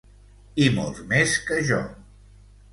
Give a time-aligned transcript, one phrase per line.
[0.63, 1.81] I molts més que jo!